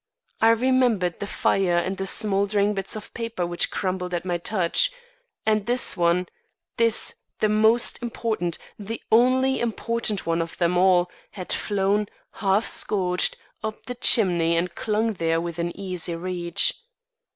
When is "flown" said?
11.53-12.07